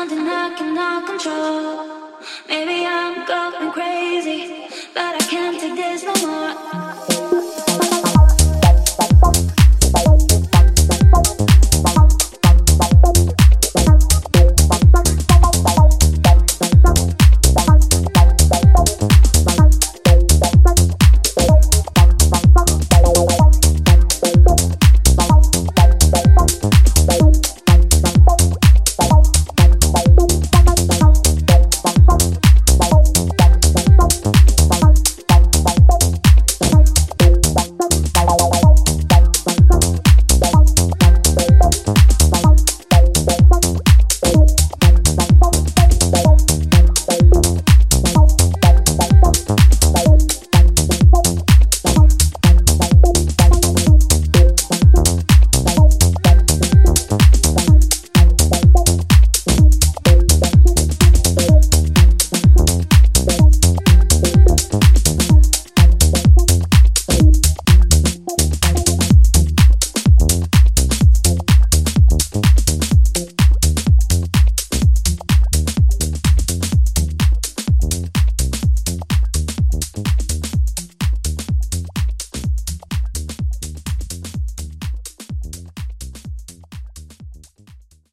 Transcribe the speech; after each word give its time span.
something 0.00 0.26
I 0.26 0.48
cannot 0.56 1.06
control. 1.06 2.20
Maybe 2.48 2.86
I'm 2.86 3.26
going 3.26 3.70
crazy, 3.70 4.66
but 4.94 5.14
I 5.20 5.26
can't 5.28 5.60
take 5.60 5.74
this 5.74 6.04
no 6.04 6.14
more. 6.26 6.89